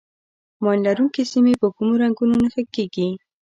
[0.63, 3.07] ماین لرونکي سیمې په کومو رنګونو نښه کېږي.